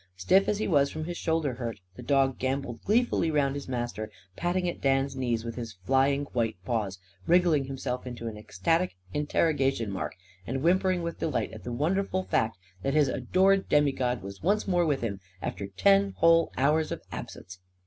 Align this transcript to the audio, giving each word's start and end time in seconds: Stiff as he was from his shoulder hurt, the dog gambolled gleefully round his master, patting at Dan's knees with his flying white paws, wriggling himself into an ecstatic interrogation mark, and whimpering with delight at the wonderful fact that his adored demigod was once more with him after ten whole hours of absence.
Stiff 0.15 0.47
as 0.47 0.57
he 0.57 0.67
was 0.67 0.89
from 0.89 1.03
his 1.03 1.15
shoulder 1.15 1.53
hurt, 1.53 1.79
the 1.95 2.01
dog 2.01 2.39
gambolled 2.39 2.81
gleefully 2.81 3.29
round 3.29 3.53
his 3.53 3.67
master, 3.67 4.09
patting 4.35 4.67
at 4.67 4.81
Dan's 4.81 5.15
knees 5.15 5.45
with 5.45 5.53
his 5.53 5.73
flying 5.85 6.23
white 6.33 6.55
paws, 6.65 6.97
wriggling 7.27 7.65
himself 7.65 8.07
into 8.07 8.25
an 8.25 8.35
ecstatic 8.35 8.95
interrogation 9.13 9.91
mark, 9.91 10.15
and 10.47 10.63
whimpering 10.63 11.03
with 11.03 11.19
delight 11.19 11.51
at 11.51 11.63
the 11.63 11.71
wonderful 11.71 12.23
fact 12.23 12.57
that 12.81 12.95
his 12.95 13.09
adored 13.09 13.69
demigod 13.69 14.23
was 14.23 14.41
once 14.41 14.67
more 14.67 14.87
with 14.87 15.01
him 15.01 15.19
after 15.39 15.67
ten 15.67 16.15
whole 16.17 16.51
hours 16.57 16.91
of 16.91 17.03
absence. 17.11 17.59